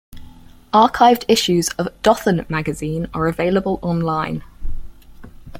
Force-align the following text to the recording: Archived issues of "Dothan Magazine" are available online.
Archived 0.73 1.25
issues 1.27 1.69
of 1.77 1.89
"Dothan 2.01 2.43
Magazine" 2.49 3.07
are 3.13 3.27
available 3.27 3.77
online. 3.83 4.43